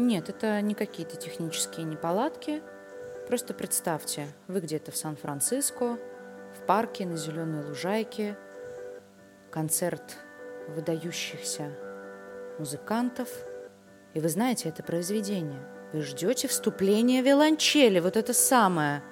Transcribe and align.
Нет, 0.00 0.30
это 0.30 0.58
не 0.62 0.74
какие-то 0.74 1.16
технические 1.16 1.84
неполадки. 1.84 2.62
Просто 3.28 3.52
представьте, 3.52 4.28
вы 4.48 4.60
где-то 4.60 4.92
в 4.92 4.96
Сан-Франциско, 4.96 5.98
в 6.56 6.66
парке, 6.66 7.04
на 7.04 7.18
зеленой 7.18 7.66
лужайке, 7.66 8.38
концерт 9.50 10.16
выдающихся 10.68 11.70
музыкантов, 12.58 13.28
и 14.14 14.20
вы 14.20 14.30
знаете 14.30 14.70
это 14.70 14.82
произведение. 14.82 15.60
Вы 15.92 16.00
ждете 16.00 16.48
вступления 16.48 17.20
виолончели, 17.20 18.00
вот 18.00 18.16
это 18.16 18.32
самое. 18.32 19.02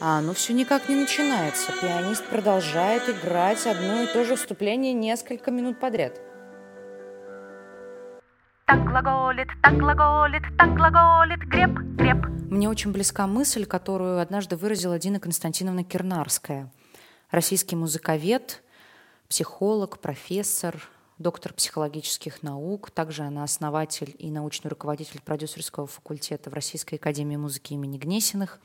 А 0.00 0.18
оно 0.18 0.32
все 0.32 0.52
никак 0.52 0.88
не 0.88 0.94
начинается. 0.94 1.72
Пианист 1.80 2.24
продолжает 2.26 3.08
играть 3.08 3.66
одно 3.66 4.02
и 4.02 4.06
то 4.06 4.24
же 4.24 4.36
вступление 4.36 4.92
несколько 4.92 5.50
минут 5.50 5.80
подряд. 5.80 6.20
Так 8.66 8.84
глаголит, 8.84 9.46
так 9.62 9.78
глаголит, 9.78 10.42
так 10.58 10.74
глаголит, 10.74 11.38
греб, 11.38 11.70
греб. 11.96 12.26
Мне 12.50 12.68
очень 12.68 12.90
близка 12.90 13.28
мысль, 13.28 13.64
которую 13.64 14.18
однажды 14.18 14.56
выразила 14.56 14.98
Дина 14.98 15.20
Константиновна 15.20 15.84
Кирнарская. 15.84 16.72
Российский 17.30 17.76
музыковед, 17.76 18.64
психолог, 19.28 20.00
профессор, 20.00 20.82
доктор 21.18 21.52
психологических 21.52 22.42
наук. 22.42 22.90
Также 22.90 23.22
она 23.22 23.44
основатель 23.44 24.16
и 24.18 24.32
научный 24.32 24.68
руководитель 24.68 25.22
продюсерского 25.22 25.86
факультета 25.86 26.50
в 26.50 26.54
Российской 26.54 26.96
академии 26.96 27.36
музыки 27.36 27.74
имени 27.74 27.98
Гнесиных. 27.98 28.58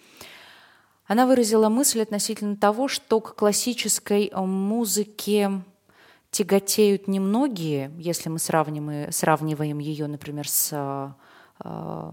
Она 1.05 1.27
выразила 1.27 1.69
мысль 1.69 2.01
относительно 2.01 2.57
того, 2.57 2.87
что 2.87 3.19
к 3.19 3.35
классической 3.35 4.31
музыке 4.33 5.61
тяготеют 6.31 7.07
немногие, 7.07 7.91
если 7.97 8.29
мы 8.29 8.39
сравниваем, 8.39 9.11
сравниваем 9.11 9.79
ее, 9.79 10.07
например, 10.07 10.47
с 10.47 11.15
э, 11.63 12.11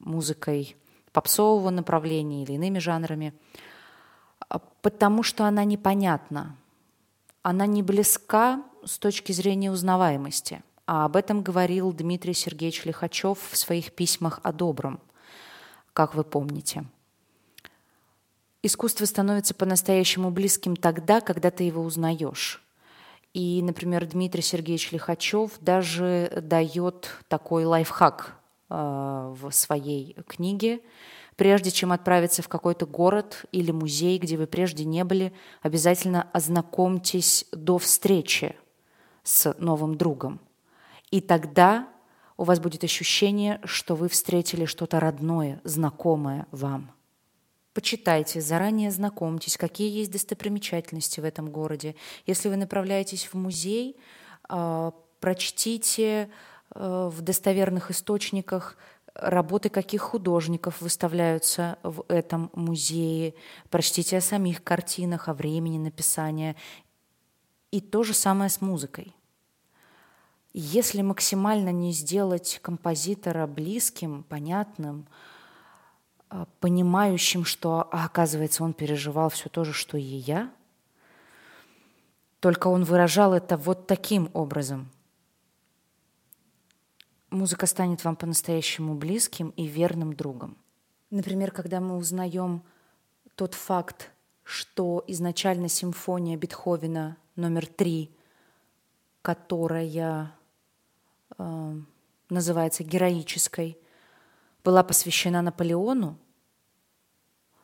музыкой 0.00 0.76
попсового 1.12 1.70
направления 1.70 2.42
или 2.42 2.52
иными 2.52 2.78
жанрами, 2.78 3.32
потому 4.80 5.22
что 5.22 5.44
она 5.44 5.64
непонятна, 5.64 6.56
она 7.42 7.66
не 7.66 7.82
близка 7.82 8.62
с 8.84 8.98
точки 8.98 9.32
зрения 9.32 9.70
узнаваемости. 9.70 10.62
А 10.86 11.04
об 11.04 11.16
этом 11.16 11.42
говорил 11.42 11.92
Дмитрий 11.92 12.34
Сергеевич 12.34 12.84
Лихачев 12.84 13.38
в 13.50 13.56
своих 13.56 13.92
письмах 13.92 14.40
о 14.42 14.52
добром, 14.52 15.00
как 15.92 16.14
вы 16.14 16.24
помните. 16.24 16.84
Искусство 18.62 19.04
становится 19.04 19.54
по-настоящему 19.54 20.30
близким 20.30 20.76
тогда, 20.76 21.20
когда 21.20 21.50
ты 21.50 21.64
его 21.64 21.82
узнаешь. 21.82 22.61
И, 23.34 23.62
например, 23.62 24.06
Дмитрий 24.06 24.42
Сергеевич 24.42 24.92
Лихачев 24.92 25.52
даже 25.60 26.42
дает 26.42 27.10
такой 27.28 27.64
лайфхак 27.64 28.36
э, 28.68 28.74
в 28.74 29.50
своей 29.50 30.14
книге. 30.26 30.80
Прежде 31.36 31.70
чем 31.70 31.92
отправиться 31.92 32.42
в 32.42 32.48
какой-то 32.48 32.86
город 32.86 33.46
или 33.50 33.70
музей, 33.70 34.18
где 34.18 34.36
вы 34.36 34.46
прежде 34.46 34.84
не 34.84 35.02
были, 35.02 35.32
обязательно 35.62 36.28
ознакомьтесь 36.32 37.46
до 37.52 37.78
встречи 37.78 38.54
с 39.22 39.54
новым 39.58 39.96
другом. 39.96 40.38
И 41.10 41.20
тогда 41.20 41.88
у 42.36 42.44
вас 42.44 42.60
будет 42.60 42.84
ощущение, 42.84 43.60
что 43.64 43.94
вы 43.94 44.08
встретили 44.08 44.66
что-то 44.66 45.00
родное, 45.00 45.60
знакомое 45.64 46.46
вам. 46.50 46.92
Почитайте, 47.74 48.40
заранее 48.40 48.90
знакомьтесь, 48.90 49.56
какие 49.56 49.90
есть 49.90 50.10
достопримечательности 50.10 51.20
в 51.20 51.24
этом 51.24 51.50
городе. 51.50 51.94
Если 52.26 52.48
вы 52.48 52.56
направляетесь 52.56 53.24
в 53.24 53.34
музей, 53.34 53.96
а, 54.48 54.92
прочтите 55.20 56.28
а, 56.70 57.08
в 57.08 57.22
достоверных 57.22 57.90
источниках 57.90 58.76
работы 59.14 59.68
каких 59.68 60.02
художников 60.02 60.80
выставляются 60.80 61.78
в 61.82 62.04
этом 62.08 62.50
музее, 62.54 63.34
прочтите 63.70 64.18
о 64.18 64.22
самих 64.22 64.62
картинах, 64.62 65.28
о 65.28 65.34
времени 65.34 65.78
написания. 65.78 66.56
И 67.70 67.80
то 67.80 68.02
же 68.02 68.14
самое 68.14 68.50
с 68.50 68.60
музыкой. 68.60 69.14
Если 70.54 71.00
максимально 71.00 71.70
не 71.70 71.92
сделать 71.92 72.58
композитора 72.62 73.46
близким, 73.46 74.22
понятным, 74.24 75.06
понимающим, 76.60 77.44
что, 77.44 77.88
а, 77.90 78.04
оказывается, 78.04 78.64
он 78.64 78.72
переживал 78.72 79.28
все 79.28 79.48
то 79.48 79.64
же, 79.64 79.72
что 79.72 79.96
и 79.96 80.02
я, 80.02 80.50
только 82.40 82.68
он 82.68 82.84
выражал 82.84 83.34
это 83.34 83.56
вот 83.56 83.86
таким 83.86 84.30
образом. 84.32 84.90
Музыка 87.30 87.66
станет 87.66 88.04
вам 88.04 88.16
по-настоящему 88.16 88.94
близким 88.94 89.50
и 89.50 89.66
верным 89.66 90.12
другом. 90.12 90.56
Например, 91.10 91.50
когда 91.50 91.80
мы 91.80 91.96
узнаем 91.96 92.62
тот 93.36 93.54
факт, 93.54 94.10
что 94.42 95.04
изначально 95.06 95.68
симфония 95.68 96.36
Бетховена 96.36 97.16
номер 97.36 97.66
три, 97.66 98.10
которая 99.22 100.34
э, 101.38 101.74
называется 102.28 102.84
героической, 102.84 103.78
была 104.64 104.82
посвящена 104.82 105.42
Наполеону, 105.42 106.18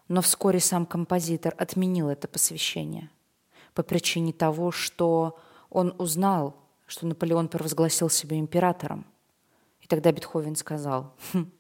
но 0.09 0.23
вскоре 0.23 0.61
сам 0.61 0.87
композитор 0.87 1.55
отменил 1.59 2.09
это 2.09 2.29
посвящение 2.29 3.11
по 3.75 3.83
причине 3.83 4.33
того, 4.33 4.73
что 4.73 5.39
он 5.71 5.95
узнал, 5.99 6.57
что 6.87 7.07
Наполеон 7.07 7.49
провозгласил 7.49 8.09
себя 8.09 8.39
императором. 8.39 9.07
И 9.81 9.87
тогда 9.87 10.11
Бетховен 10.11 10.57
сказал, 10.57 11.15
хм, 11.33 11.51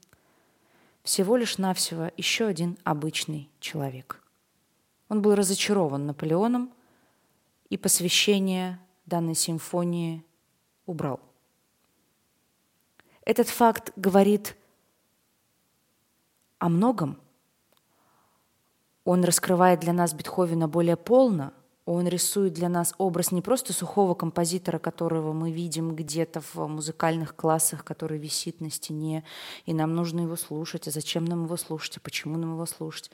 всего 1.02 1.36
лишь 1.36 1.58
навсего 1.58 2.10
еще 2.16 2.46
один 2.46 2.76
обычный 2.84 3.50
человек. 3.60 4.22
Он 5.08 5.22
был 5.22 5.34
разочарован 5.34 6.06
Наполеоном 6.06 6.72
и 7.70 7.76
посвящение 7.76 8.80
данной 9.06 9.34
симфонии 9.34 10.24
убрал. 10.86 11.20
Этот 13.24 13.48
факт 13.48 13.92
говорит 13.96 14.56
о 16.58 16.68
многом. 16.68 17.18
Он 19.04 19.24
раскрывает 19.24 19.80
для 19.80 19.92
нас 19.92 20.12
Бетховена 20.12 20.68
более 20.68 20.96
полно, 20.96 21.52
он 21.90 22.06
рисует 22.06 22.52
для 22.52 22.68
нас 22.68 22.94
образ 22.98 23.32
не 23.32 23.40
просто 23.40 23.72
сухого 23.72 24.12
композитора, 24.12 24.78
которого 24.78 25.32
мы 25.32 25.50
видим 25.50 25.96
где-то 25.96 26.42
в 26.42 26.66
музыкальных 26.66 27.34
классах, 27.34 27.82
который 27.82 28.18
висит 28.18 28.60
на 28.60 28.70
стене, 28.70 29.24
и 29.64 29.72
нам 29.72 29.94
нужно 29.94 30.20
его 30.20 30.36
слушать, 30.36 30.86
а 30.86 30.90
зачем 30.90 31.24
нам 31.24 31.44
его 31.44 31.56
слушать, 31.56 31.96
а 31.96 32.00
почему 32.00 32.36
нам 32.36 32.52
его 32.52 32.66
слушать. 32.66 33.10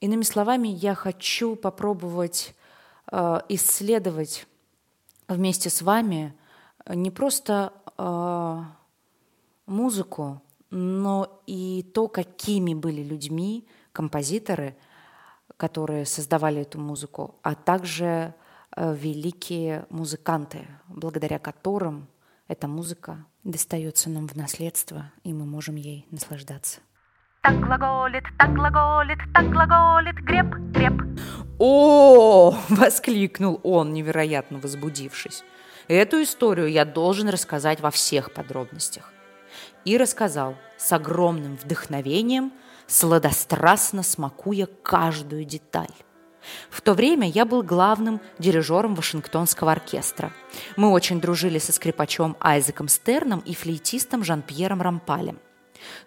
Иными 0.00 0.24
словами, 0.24 0.68
я 0.68 0.94
хочу 0.94 1.56
попробовать 1.56 2.54
э, 3.10 3.40
исследовать 3.48 4.46
вместе 5.26 5.70
с 5.70 5.80
вами 5.80 6.34
не 6.86 7.10
просто 7.10 7.72
э, 7.96 8.62
музыку, 9.64 10.42
но 10.70 11.42
и 11.46 11.84
то, 11.94 12.08
какими 12.08 12.74
были 12.74 13.02
людьми 13.02 13.66
композиторы, 13.92 14.76
которые 15.56 16.06
создавали 16.06 16.62
эту 16.62 16.80
музыку, 16.80 17.38
а 17.42 17.54
также 17.54 18.34
э, 18.76 18.94
великие 18.94 19.84
музыканты, 19.90 20.66
благодаря 20.88 21.38
которым 21.38 22.08
эта 22.48 22.68
музыка 22.68 23.26
достается 23.44 24.10
нам 24.10 24.28
в 24.28 24.36
наследство, 24.36 25.12
и 25.24 25.32
мы 25.32 25.44
можем 25.44 25.74
ей 25.74 26.06
наслаждаться. 26.10 26.80
Так 27.42 27.58
глаголит, 27.58 28.24
так 28.38 28.54
глаголит, 28.54 29.18
так 29.34 29.50
глаголит, 29.50 30.16
греб, 30.16 30.54
греб. 30.72 30.94
О, 31.58 32.54
воскликнул 32.68 33.60
он, 33.64 33.92
невероятно 33.92 34.58
возбудившись. 34.58 35.42
Эту 35.88 36.22
историю 36.22 36.70
я 36.70 36.84
должен 36.84 37.28
рассказать 37.28 37.80
во 37.80 37.90
всех 37.90 38.32
подробностях 38.32 39.12
и 39.84 39.96
рассказал 39.96 40.56
с 40.76 40.92
огромным 40.92 41.56
вдохновением, 41.56 42.52
сладострастно 42.86 44.02
смакуя 44.02 44.66
каждую 44.82 45.44
деталь. 45.44 45.92
В 46.70 46.80
то 46.80 46.94
время 46.94 47.28
я 47.28 47.44
был 47.44 47.62
главным 47.62 48.20
дирижером 48.38 48.94
Вашингтонского 48.94 49.72
оркестра. 49.72 50.32
Мы 50.76 50.90
очень 50.90 51.20
дружили 51.20 51.58
со 51.58 51.72
скрипачом 51.72 52.36
Айзеком 52.40 52.88
Стерном 52.88 53.40
и 53.40 53.54
флейтистом 53.54 54.24
Жан-Пьером 54.24 54.80
Рампалем. 54.80 55.38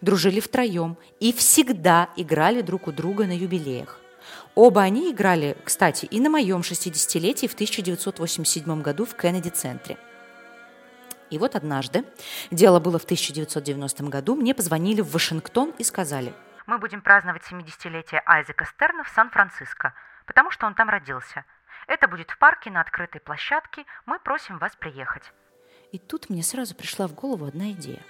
Дружили 0.02 0.40
втроем 0.40 0.98
и 1.20 1.34
всегда 1.34 2.10
играли 2.16 2.62
друг 2.62 2.88
у 2.88 2.92
друга 2.92 3.26
на 3.26 3.36
юбилеях. 3.36 4.00
Оба 4.56 4.82
они 4.82 5.12
играли, 5.12 5.58
кстати, 5.64 6.06
и 6.06 6.20
на 6.20 6.30
моем 6.30 6.62
60-летии 6.62 7.48
в 7.48 7.54
1987 7.54 8.82
году 8.82 9.06
в 9.06 9.16
Кеннеди-центре– 9.16 9.98
и 11.34 11.38
вот 11.40 11.56
однажды, 11.56 12.06
дело 12.52 12.80
было 12.80 13.00
в 13.00 13.06
1990 13.06 14.04
году, 14.04 14.36
мне 14.36 14.54
позвонили 14.54 15.02
в 15.02 15.12
Вашингтон 15.12 15.72
и 15.80 15.84
сказали, 15.84 16.32
«Мы 16.68 16.78
будем 16.78 17.02
праздновать 17.02 17.42
70-летие 17.52 18.22
Айзека 18.24 18.66
Стерна 18.66 19.04
в 19.04 19.10
Сан-Франциско, 19.10 19.96
потому 20.28 20.52
что 20.52 20.68
он 20.68 20.76
там 20.76 20.90
родился. 20.90 21.44
Это 21.88 22.08
будет 22.08 22.30
в 22.30 22.38
парке 22.38 22.70
на 22.70 22.82
открытой 22.82 23.20
площадке. 23.20 23.86
Мы 24.06 24.20
просим 24.20 24.60
вас 24.60 24.76
приехать». 24.76 25.24
И 25.92 25.98
тут 25.98 26.30
мне 26.30 26.44
сразу 26.44 26.76
пришла 26.76 27.08
в 27.08 27.16
голову 27.16 27.46
одна 27.46 27.72
идея. 27.72 28.02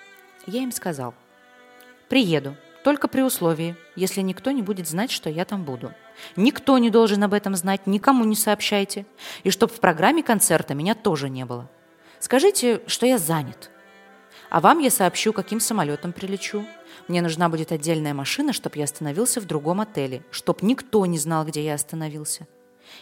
Я 0.46 0.62
им 0.62 0.74
сказал, 0.74 1.16
приеду, 2.10 2.58
только 2.84 3.08
при 3.08 3.22
условии, 3.22 3.78
если 3.96 4.20
никто 4.20 4.52
не 4.52 4.62
будет 4.62 4.90
знать, 4.90 5.12
что 5.12 5.30
я 5.30 5.46
там 5.46 5.64
буду. 5.64 5.94
Никто 6.36 6.78
не 6.78 6.90
должен 6.90 7.24
об 7.24 7.34
этом 7.34 7.56
знать, 7.56 7.88
никому 7.88 8.26
не 8.26 8.36
сообщайте. 8.36 9.06
И 9.44 9.50
чтоб 9.50 9.72
в 9.72 9.80
программе 9.80 10.24
концерта 10.24 10.74
меня 10.76 10.94
тоже 10.94 11.30
не 11.30 11.46
было. 11.46 11.70
Скажите, 12.24 12.82
что 12.88 13.06
я 13.06 13.18
занят. 13.18 13.70
А 14.50 14.62
вам 14.62 14.80
я 14.80 14.90
сообщу, 14.90 15.34
каким 15.34 15.60
самолетом 15.60 16.14
прилечу. 16.14 16.66
Мне 17.10 17.22
нужна 17.22 17.50
будет 17.50 17.74
отдельная 17.74 18.14
машина, 18.14 18.54
чтобы 18.54 18.78
я 18.78 18.86
остановился 18.86 19.42
в 19.42 19.46
другом 19.46 19.82
отеле, 19.82 20.24
чтоб 20.32 20.62
никто 20.62 21.06
не 21.06 21.18
знал, 21.18 21.44
где 21.44 21.66
я 21.66 21.74
остановился. 21.74 22.48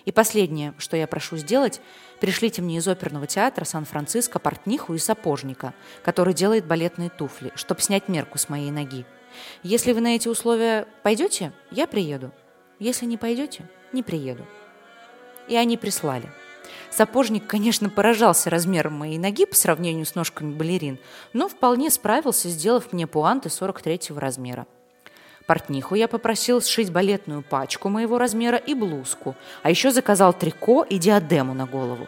И 0.05 0.11
последнее, 0.11 0.73
что 0.79 0.97
я 0.97 1.05
прошу 1.05 1.37
сделать, 1.37 1.81
пришлите 2.19 2.63
мне 2.63 2.77
из 2.77 2.87
оперного 2.87 3.27
театра 3.27 3.63
Сан-Франциско 3.63 4.39
портниху 4.39 4.95
и 4.95 4.97
сапожника, 4.97 5.75
который 6.01 6.33
делает 6.33 6.65
балетные 6.65 7.11
туфли, 7.11 7.51
чтобы 7.53 7.81
снять 7.81 8.07
мерку 8.07 8.39
с 8.39 8.49
моей 8.49 8.71
ноги. 8.71 9.05
Если 9.61 9.93
вы 9.93 10.01
на 10.01 10.15
эти 10.15 10.29
условия 10.29 10.87
пойдете, 11.03 11.53
я 11.69 11.85
приеду. 11.85 12.31
Если 12.79 13.05
не 13.05 13.17
пойдете, 13.17 13.69
не 13.93 14.01
приеду. 14.01 14.47
И 15.47 15.55
они 15.55 15.77
прислали. 15.77 16.27
Сапожник, 16.89 17.47
конечно, 17.47 17.89
поражался 17.89 18.49
размером 18.49 18.93
моей 18.93 19.17
ноги 19.17 19.45
по 19.45 19.55
сравнению 19.55 20.05
с 20.05 20.15
ножками 20.15 20.53
балерин, 20.53 20.99
но 21.33 21.47
вполне 21.47 21.89
справился, 21.89 22.49
сделав 22.49 22.91
мне 22.93 23.07
пуанты 23.07 23.49
43-го 23.49 24.19
размера. 24.19 24.67
Портниху 25.47 25.95
я 25.95 26.07
попросил 26.07 26.61
сшить 26.61 26.91
балетную 26.91 27.43
пачку 27.43 27.89
моего 27.89 28.17
размера 28.17 28.57
и 28.57 28.73
блузку, 28.73 29.35
а 29.63 29.69
еще 29.69 29.91
заказал 29.91 30.33
трико 30.33 30.83
и 30.83 30.97
диадему 30.97 31.53
на 31.53 31.65
голову. 31.65 32.07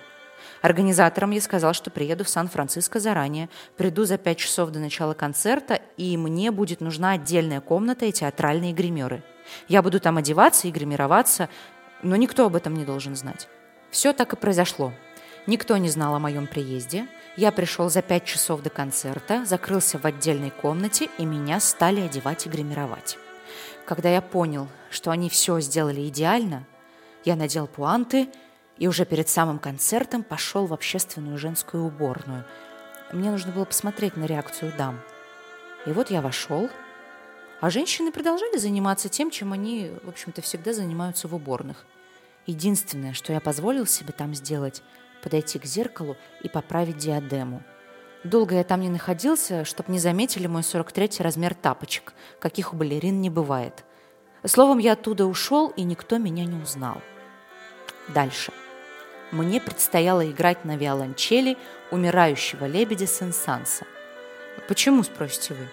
Организаторам 0.62 1.32
я 1.32 1.42
сказал, 1.42 1.74
что 1.74 1.92
приеду 1.92 2.24
в 2.24 2.30
Сан-Франциско 2.30 3.02
заранее, 3.02 3.50
приду 3.76 4.06
за 4.06 4.18
пять 4.18 4.38
часов 4.38 4.70
до 4.70 4.80
начала 4.80 5.14
концерта, 5.14 5.82
и 5.98 6.16
мне 6.16 6.52
будет 6.52 6.80
нужна 6.80 7.12
отдельная 7.12 7.60
комната 7.60 8.06
и 8.06 8.14
театральные 8.14 8.72
гримеры. 8.72 9.24
Я 9.68 9.82
буду 9.82 10.00
там 10.00 10.16
одеваться 10.16 10.70
и 10.70 10.72
гримироваться, 10.72 11.50
но 12.02 12.16
никто 12.16 12.46
об 12.46 12.56
этом 12.56 12.76
не 12.76 12.86
должен 12.86 13.16
знать. 13.16 13.50
Все 13.94 14.12
так 14.12 14.34
и 14.34 14.36
произошло. 14.36 14.92
Никто 15.46 15.78
не 15.78 15.88
знал 15.88 16.16
о 16.16 16.20
моем 16.20 16.48
приезде. 16.48 17.06
Я 17.38 17.52
пришел 17.52 17.92
за 17.92 18.02
пять 18.02 18.26
часов 18.26 18.64
до 18.64 18.72
концерта, 18.72 19.46
закрылся 19.46 20.00
в 20.00 20.06
отдельной 20.06 20.50
комнате, 20.50 21.10
и 21.20 21.26
меня 21.26 21.60
стали 21.60 22.02
одевать 22.02 22.48
и 22.48 22.50
гримировать. 22.50 23.20
Когда 23.86 24.10
я 24.10 24.24
понял, 24.24 24.68
что 24.90 25.12
они 25.12 25.30
все 25.30 25.60
сделали 25.60 26.08
идеально, 26.08 26.66
я 27.24 27.36
надел 27.36 27.68
пуанты 27.68 28.30
и 28.80 28.88
уже 28.88 29.06
перед 29.06 29.30
самым 29.30 29.60
концертом 29.60 30.24
пошел 30.24 30.66
в 30.66 30.74
общественную 30.74 31.38
женскую 31.38 31.86
уборную. 31.86 32.46
Мне 33.12 33.30
нужно 33.30 33.52
было 33.52 33.66
посмотреть 33.66 34.18
на 34.18 34.26
реакцию 34.26 34.74
дам. 34.76 35.00
И 35.86 35.92
вот 35.92 36.10
я 36.10 36.22
вошел, 36.22 36.68
а 37.62 37.70
женщины 37.70 38.12
продолжали 38.12 38.58
заниматься 38.58 39.08
тем, 39.08 39.30
чем 39.30 39.54
они, 39.54 39.92
в 40.02 40.10
общем-то, 40.10 40.42
всегда 40.42 40.74
занимаются 40.74 41.28
в 41.28 41.36
уборных. 41.36 41.86
Единственное, 42.46 43.14
что 43.14 43.34
я 43.34 43.40
позволил 43.40 43.86
себе 43.86 44.12
там 44.12 44.34
сделать, 44.34 44.84
подойти 45.22 45.60
к 45.60 45.66
зеркалу 45.66 46.18
и 46.42 46.50
поправить 46.50 46.98
диадему– 46.98 47.64
Долго 48.24 48.56
я 48.56 48.64
там 48.64 48.80
не 48.80 48.90
находился, 48.90 49.66
чтобы 49.66 49.92
не 49.92 50.00
заметили 50.00 50.48
мой 50.48 50.62
43-й 50.62 51.22
размер 51.22 51.54
тапочек, 51.54 52.14
каких 52.40 52.74
у 52.74 52.78
балерин 52.78 53.20
не 53.20 53.30
бывает. 53.30 53.84
Словом, 54.46 54.78
я 54.78 54.94
оттуда 54.94 55.26
ушел, 55.26 55.68
и 55.76 55.84
никто 55.84 56.18
меня 56.18 56.46
не 56.46 56.62
узнал. 56.62 57.02
Дальше. 58.14 58.54
Мне 59.32 59.60
предстояло 59.60 60.30
играть 60.30 60.64
на 60.64 60.78
виолончели 60.78 61.58
умирающего 61.92 62.66
лебедя 62.66 63.08
Сен-Санса. 63.08 63.86
Почему, 64.70 65.04
спросите 65.04 65.56
вы? 65.56 65.68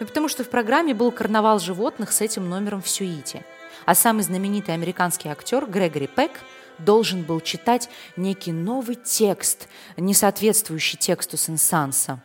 Ну, 0.00 0.06
потому 0.06 0.28
что 0.28 0.42
в 0.42 0.48
программе 0.48 0.94
был 0.94 1.12
карнавал 1.12 1.60
животных 1.60 2.10
с 2.10 2.20
этим 2.20 2.48
номером 2.48 2.82
в 2.82 2.88
сюите. 2.88 3.44
А 3.86 3.94
самый 3.94 4.22
знаменитый 4.22 4.74
американский 4.74 5.28
актер 5.28 5.66
Грегори 5.66 6.06
Пек– 6.06 6.32
должен 6.78 7.22
был 7.22 7.40
читать 7.40 7.88
некий 8.16 8.52
новый 8.52 8.96
текст, 8.96 9.68
не 9.96 10.14
соответствующий 10.14 10.98
тексту 10.98 11.36
Сенсанса, 11.36 12.20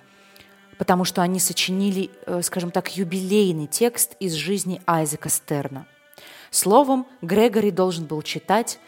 потому 0.77 1.05
что 1.05 1.21
они 1.21 1.39
сочинили, 1.39 2.09
э, 2.25 2.41
скажем 2.41 2.71
так, 2.71 2.95
юбилейный 2.95 3.67
текст 3.67 4.15
из 4.19 4.33
жизни 4.33 4.81
Айзека 4.85 5.29
Стерна. 5.29 5.85
Словом, 6.51 7.07
Грегори 7.21 7.71
должен 7.71 8.05
был 8.05 8.21
читать, 8.21 8.79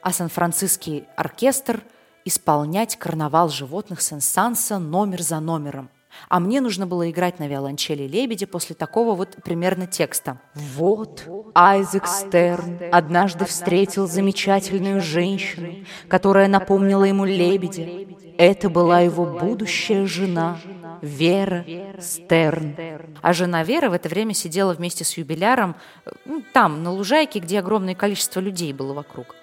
а 0.00 0.12
Сан-Франциский 0.12 1.04
оркестр 1.16 1.82
исполнять 2.24 2.96
карнавал 2.96 3.48
животных 3.48 4.00
Сен-Санса 4.00 4.78
номер 4.78 5.22
за 5.22 5.40
номером. 5.40 5.90
А 6.28 6.40
мне 6.40 6.60
нужно 6.60 6.86
было 6.86 7.10
играть 7.10 7.38
на 7.38 7.48
виолончели 7.48 8.04
лебеди 8.04 8.46
после 8.46 8.74
такого 8.74 9.14
вот 9.14 9.36
примерно 9.44 9.86
текста. 9.86 10.40
Вот 10.54 11.28
Айзек 11.54 12.06
Стерн 12.06 12.78
однажды 12.92 13.44
встретил 13.44 14.06
замечательную 14.06 15.00
женщину, 15.00 15.84
которая 16.08 16.48
напомнила 16.48 17.04
ему 17.04 17.24
лебедя. 17.24 18.06
Это 18.36 18.68
была 18.68 19.00
его 19.00 19.26
будущая 19.26 20.06
жена, 20.06 20.58
Вера 21.02 21.64
Стерн. 22.00 22.76
А 23.20 23.32
жена 23.32 23.62
Вера 23.62 23.90
в 23.90 23.92
это 23.92 24.08
время 24.08 24.34
сидела 24.34 24.72
вместе 24.72 25.04
с 25.04 25.16
юбиляром 25.16 25.76
ну, 26.24 26.42
там, 26.52 26.82
на 26.82 26.90
лужайке, 26.92 27.38
где 27.38 27.58
огромное 27.58 27.94
количество 27.94 28.40
людей 28.40 28.72
было 28.72 28.94
вокруг. 28.94 29.34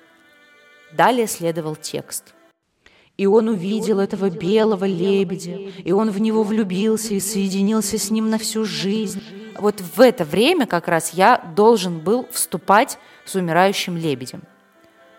Далее 0.91 1.27
следовал 1.27 1.75
текст– 1.75 2.33
и 3.17 3.25
он 3.25 3.49
увидел 3.49 3.99
этого 3.99 4.29
белого 4.29 4.85
лебедя, 4.85 5.55
и 5.55 5.91
он 5.91 6.09
в 6.11 6.19
него 6.19 6.43
влюбился 6.43 7.13
и 7.13 7.19
соединился 7.19 7.97
с 7.97 8.09
ним 8.09 8.29
на 8.29 8.37
всю 8.37 8.65
жизнь. 8.65 9.21
Вот 9.59 9.81
в 9.81 10.01
это 10.01 10.23
время 10.25 10.65
как 10.65 10.87
раз 10.87 11.13
я 11.13 11.37
должен 11.55 11.99
был 11.99 12.27
вступать 12.31 12.97
с 13.25 13.35
умирающим 13.35 13.97
лебедем. 13.97 14.43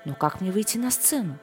Но 0.05 0.15
как 0.15 0.41
мне 0.41 0.51
выйти 0.51 0.79
на 0.79 0.91
сцену? 0.91 1.39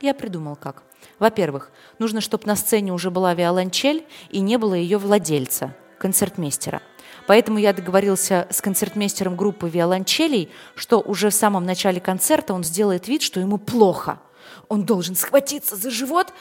Я 0.00 0.14
придумал 0.14 0.54
как. 0.54 0.84
Во-первых, 1.18 1.72
нужно, 1.98 2.20
чтобы 2.20 2.46
на 2.46 2.54
сцене 2.54 2.92
уже 2.92 3.10
была 3.10 3.34
виолончель 3.34 4.04
и 4.30 4.40
не 4.40 4.56
было 4.56 4.74
ее 4.74 4.98
владельца, 4.98 5.74
концертмейстера. 5.98 6.80
Поэтому 7.26 7.58
я 7.58 7.72
договорился 7.72 8.46
с 8.50 8.60
концертмейстером 8.60 9.36
группы 9.36 9.68
виолончелей, 9.68 10.50
что 10.76 11.00
уже 11.00 11.30
в 11.30 11.34
самом 11.34 11.64
начале 11.66 12.00
концерта 12.00 12.54
он 12.54 12.62
сделает 12.62 13.08
вид, 13.08 13.22
что 13.22 13.40
ему 13.40 13.58
плохо– 13.58 14.20
он 14.68 14.84
должен 14.84 15.14
схватиться 15.14 15.76
за 15.76 15.90
живот, 15.90 16.32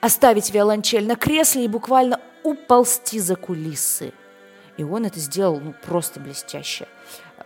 оставить 0.00 0.50
виолончель 0.50 1.06
на 1.06 1.16
кресле 1.16 1.64
и 1.64 1.68
буквально 1.68 2.20
уползти 2.42 3.18
за 3.18 3.36
кулисы. 3.36 4.12
И 4.76 4.84
он 4.84 5.06
это 5.06 5.18
сделал 5.20 5.58
ну, 5.58 5.74
просто 5.84 6.20
блестяще, 6.20 6.86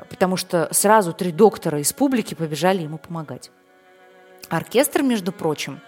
потому 0.09 0.37
что 0.37 0.69
сразу 0.73 1.13
три 1.13 1.33
доктора 1.33 1.81
из 1.81 1.93
публики 1.93 2.35
побежали 2.35 2.83
ему 2.83 2.99
помогать. 2.99 3.51
Оркестр, 4.49 5.03
между 5.03 5.31
прочим, 5.31 5.81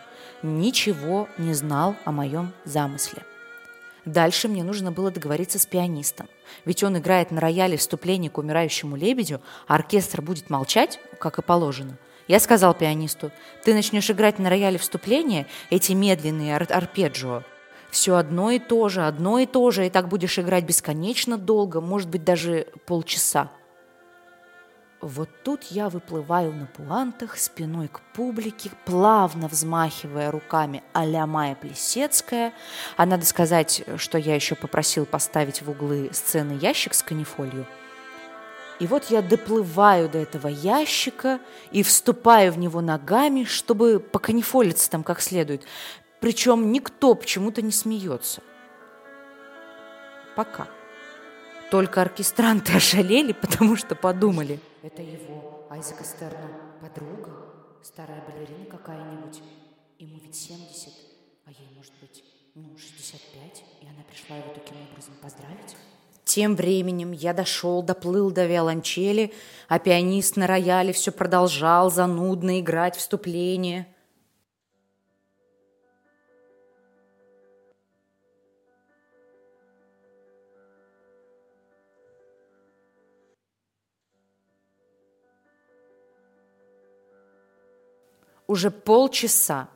ничего 0.43 1.29
не 1.39 1.53
знал 1.53 1.97
о 2.05 2.13
моем 2.13 2.53
замысле. 2.65 3.25
Дальше 4.05 4.49
мне 4.49 4.65
нужно 4.65 4.91
было 4.91 5.11
договориться 5.11 5.59
с 5.59 5.67
пианистом. 5.67 6.29
Ведь 6.65 6.83
он 6.83 6.99
играет 6.99 7.31
на 7.31 7.41
рояле 7.41 7.77
вступление 7.77 8.31
к 8.31 8.39
умирающему 8.39 8.97
лебедю, 8.97 9.41
а 9.69 9.77
оркестр 9.77 10.23
будет 10.23 10.51
молчать, 10.51 11.01
как 11.19 11.39
и 11.39 11.43
положено– 11.43 11.99
я 12.33 12.41
сказал 12.41 12.73
пианисту, 12.73 13.31
ты 13.63 13.75
начнешь 13.75 14.11
играть 14.11 14.39
на 14.39 14.49
рояле 14.49 14.79
вступления, 14.79 15.47
эти 15.69 15.93
медленные 15.93 16.57
ар 16.57 16.67
арпеджио. 16.67 17.43
Все 17.91 18.15
одно 18.15 18.51
и 18.51 18.59
то 18.59 18.89
же, 18.89 19.07
одно 19.07 19.39
и 19.39 19.45
то 19.45 19.71
же, 19.71 19.87
и 19.87 19.91
так 19.91 20.09
будешь 20.09 20.39
играть 20.39 20.65
бесконечно 20.65 21.37
долго, 21.37 21.83
может 21.83 22.09
быть, 22.09 22.25
даже 22.25 22.69
полчаса. 22.87 23.51
Вот 25.03 25.29
тут 25.45 25.65
я 25.65 25.91
выплываю 25.91 26.55
на 26.55 26.65
пуантах, 26.65 27.37
спиной 27.37 27.89
к 27.89 28.01
публике, 28.15 28.71
плавно 28.87 29.47
взмахивая 29.47 30.31
руками 30.31 30.83
а-ля 30.95 31.27
Майя 31.27 31.55
Плесецкая. 31.55 32.55
А 32.97 33.05
надо 33.05 33.27
сказать, 33.27 33.85
что 33.99 34.17
я 34.17 34.35
еще 34.35 34.55
попросил 34.55 35.05
поставить 35.05 35.61
в 35.61 35.69
углы 35.69 36.09
сцены 36.15 36.53
ящик 36.53 36.95
с 36.95 37.03
канифолью– 37.03 37.67
и 38.81 38.87
вот 38.87 39.05
я 39.11 39.23
доплываю 39.23 40.09
до 40.09 40.19
этого 40.19 40.49
ящика 40.49 41.41
и 41.71 41.83
вступаю 41.83 42.53
в 42.53 42.59
него 42.59 42.81
ногами, 42.81 43.45
чтобы 43.45 44.01
поканифолиться 44.01 44.91
там 44.91 45.05
как 45.05 45.21
следует. 45.21 45.65
Причем 46.21 46.73
никто 46.73 47.15
почему-то 47.15 47.63
не 47.63 47.73
смеется. 47.73 48.43
Пока. 50.37 50.69
Только 51.71 52.03
оркестранты 52.03 52.73
ошалели, 52.77 53.33
потому 53.33 53.77
что 53.77 53.95
подумали. 53.95 54.61
Это 54.83 55.03
его, 55.03 55.67
Айзека 55.71 56.05
Стерна, 56.05 56.49
подруга, 56.81 57.31
старая 57.83 58.23
балерина 58.27 58.67
какая-нибудь. 58.67 59.41
Ему 59.99 60.19
ведь 60.23 60.35
70, 60.35 60.93
а 61.47 61.51
ей, 61.51 61.69
может 61.77 61.93
быть, 62.01 62.25
ну, 62.55 62.77
65, 62.77 63.65
и 63.81 63.87
она 63.87 64.03
пришла 64.11 64.37
его 64.37 64.53
таким 64.53 64.77
образом 64.91 65.15
поздравить. 65.23 65.77
Тем 66.25 66.55
временем 66.55 67.13
я 67.13 67.33
дошел, 67.35 67.83
доплыл 67.83 68.31
до 68.31 68.47
виолончели, 68.47 69.33
а 69.69 69.79
пианист 69.79 70.37
на 70.37 70.47
рояле 70.47 70.93
все 70.93 71.11
продолжал 71.11 71.91
занудно 71.91 72.61
играть 72.61 72.97
вступление. 72.97 73.89
Уже 88.47 88.71
полчаса 88.71 89.69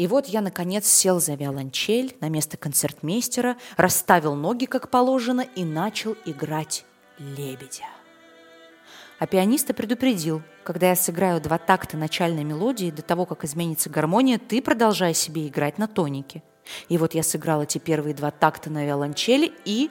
и 0.00 0.06
вот 0.06 0.28
я, 0.28 0.40
наконец, 0.40 0.86
сел 0.86 1.20
за 1.20 1.34
виолончель 1.34 2.16
на 2.22 2.30
место 2.30 2.56
концертмейстера, 2.56 3.58
расставил 3.76 4.34
ноги, 4.34 4.64
как 4.64 4.88
положено, 4.88 5.42
и 5.42 5.62
начал 5.62 6.16
играть 6.24 6.86
лебедя. 7.18 7.84
А 9.18 9.26
пианиста 9.26 9.74
предупредил, 9.74 10.40
когда 10.64 10.88
я 10.88 10.96
сыграю 10.96 11.38
два 11.42 11.58
такта 11.58 11.98
начальной 11.98 12.44
мелодии, 12.44 12.90
до 12.90 13.02
того, 13.02 13.26
как 13.26 13.44
изменится 13.44 13.90
гармония, 13.90 14.38
ты 14.38 14.62
продолжай 14.62 15.12
себе 15.12 15.46
играть 15.46 15.76
на 15.76 15.86
тонике. 15.86 16.42
И 16.88 16.96
вот 16.96 17.12
я 17.12 17.22
сыграл 17.22 17.62
эти 17.62 17.76
первые 17.76 18.14
два 18.14 18.30
такта 18.30 18.70
на 18.70 18.86
виолончели 18.86 19.52
и 19.66 19.90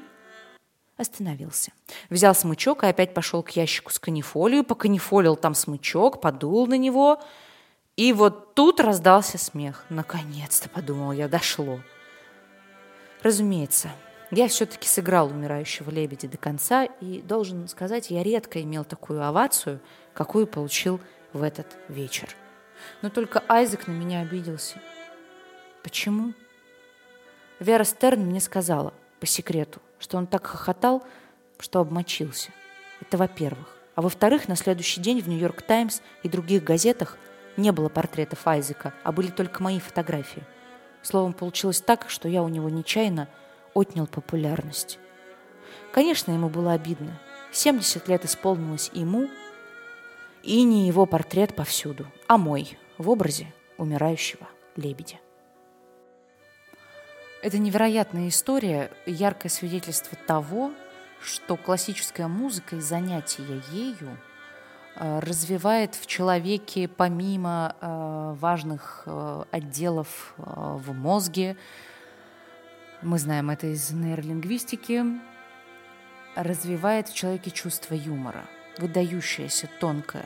остановился. 0.98 1.72
Взял 2.10 2.34
смычок 2.34 2.84
и 2.84 2.88
опять 2.88 3.14
пошел 3.14 3.44
к 3.44 3.52
ящику 3.52 3.92
с 3.92 4.00
канифолию, 4.00 4.64
поканифолил 4.64 5.36
там 5.36 5.54
смычок, 5.54 6.20
подул 6.20 6.66
на 6.66 6.80
него. 6.80 7.22
И 8.00 8.14
вот 8.14 8.54
тут 8.54 8.80
раздался 8.80 9.38
смех. 9.38 9.84
Наконец-то, 9.90 10.70
подумал 10.70 11.12
я, 11.12 11.28
дошло. 11.28 11.82
Разумеется, 13.24 13.92
я 14.32 14.48
все-таки 14.48 14.88
сыграл 14.88 15.28
умирающего 15.28 15.90
лебедя 15.90 16.30
до 16.30 16.38
конца, 16.38 16.86
и, 16.86 17.22
должен 17.22 17.68
сказать, 17.68 18.10
я 18.10 18.24
редко 18.24 18.62
имел 18.62 18.86
такую 18.86 19.22
овацию, 19.22 19.82
какую 20.14 20.48
получил 20.48 21.02
в 21.34 21.44
этот 21.44 21.76
вечер. 21.90 22.30
Но 23.02 23.10
только 23.10 23.44
Айзек 23.50 23.88
на 23.88 23.92
меня 23.92 24.22
обиделся. 24.22 24.80
Почему? 25.84 26.34
Вера 27.60 27.84
Стерн 27.84 28.22
мне 28.22 28.40
сказала, 28.40 28.94
по 29.20 29.26
секрету, 29.26 29.82
что 30.00 30.18
он 30.18 30.26
так 30.26 30.48
хохотал, 30.48 31.04
что 31.60 31.82
обмочился. 31.82 32.52
Это 33.02 33.18
во-первых. 33.18 33.76
А 33.96 34.02
во-вторых, 34.02 34.48
на 34.48 34.56
следующий 34.56 35.02
день 35.02 35.22
в 35.22 35.28
«Нью-Йорк 35.28 35.64
Таймс» 35.64 36.00
и 36.24 36.30
других 36.30 36.64
газетах 36.64 37.18
не 37.60 37.72
было 37.72 37.90
портретов 37.90 38.48
Айзека, 38.48 38.94
а 39.04 39.12
были 39.12 39.28
только 39.28 39.62
мои 39.62 39.80
фотографии. 39.80 40.44
Словом, 41.02 41.34
получилось 41.34 41.82
так, 41.82 42.10
что 42.10 42.28
я 42.28 42.44
у 42.44 42.50
него 42.50 42.70
нечаянно 42.70 43.30
отнял 43.74 44.08
популярность. 44.08 45.00
Конечно, 45.92 46.32
ему 46.32 46.50
было 46.50 46.74
обидно. 46.74 47.20
70 47.52 48.08
лет 48.08 48.26
исполнилось 48.26 48.90
ему, 48.94 49.30
и 50.44 50.64
не 50.64 50.88
его 50.88 51.06
портрет 51.06 51.56
повсюду, 51.56 52.08
а 52.28 52.38
мой, 52.38 52.78
в 52.98 53.10
образе 53.10 53.54
умирающего 53.78 54.48
лебедя. 54.76 55.18
Это 57.42 57.58
невероятная 57.58 58.28
история, 58.28 58.92
яркое 59.06 59.50
свидетельство 59.50 60.18
того, 60.28 60.72
что 61.22 61.56
классическая 61.56 62.28
музыка 62.28 62.76
и 62.76 62.82
занятия 62.82 63.62
ею 63.72 64.18
развивает 65.00 65.96
в 65.96 66.06
человеке 66.06 66.88
помимо 66.88 67.76
э, 67.80 68.36
важных 68.40 69.04
э, 69.06 69.44
отделов 69.52 70.34
в 70.38 70.94
мозге, 70.94 71.56
мы 73.02 73.18
знаем 73.18 73.50
это 73.50 73.68
из 73.68 73.92
нейролингвистики, 73.92 75.06
развивает 76.36 77.08
в 77.08 77.16
человеке 77.16 77.50
чувство 77.50 77.94
юмора, 77.94 78.46
выдающееся, 78.78 79.70
тонкое. 79.80 80.26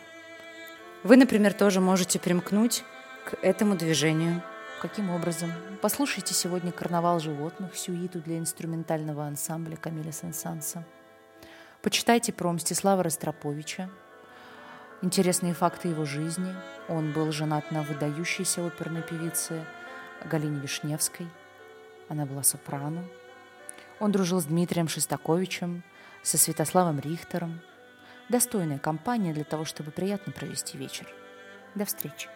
Вы, 1.04 1.18
например, 1.18 1.54
тоже 1.54 1.80
можете 1.82 2.18
примкнуть 2.20 2.84
к 3.26 3.36
этому 3.44 3.76
движению. 3.76 4.42
Каким 4.82 5.12
образом? 5.12 5.52
Послушайте 5.82 6.34
сегодня 6.34 6.72
«Карнавал 6.72 7.20
животных», 7.20 7.76
сюиту 7.78 8.20
для 8.20 8.40
инструментального 8.40 9.26
ансамбля 9.26 9.76
Камиля 9.76 10.12
Сен-Санса. 10.12 10.84
Почитайте 11.82 12.34
про 12.34 12.52
Мстислава 12.52 13.04
Ростроповича, 13.04 13.90
интересные 15.04 15.54
факты 15.54 15.90
его 15.90 16.06
жизни. 16.06 16.56
Он 16.88 17.12
был 17.12 17.32
женат 17.32 17.72
на 17.72 17.84
выдающейся 17.84 18.66
оперной 18.66 19.04
певице 19.04 19.64
Галине 20.26 20.60
Вишневской– 20.60 21.28
она 22.10 22.26
была 22.26 22.44
сопрано. 22.44 23.06
Он 24.00 24.12
дружил 24.12 24.40
с 24.42 24.46
Дмитрием 24.46 24.88
Шестаковичем, 24.88 25.84
со 26.22 26.38
Святославом 26.38 27.00
Рихтером. 27.00 27.62
Достойная 28.30 28.80
компания 28.80 29.34
для 29.34 29.44
того, 29.44 29.66
чтобы 29.66 29.92
приятно 29.92 30.32
провести 30.32 30.78
вечер. 30.78 31.08
До 31.76 31.86
встречи. 31.86 32.30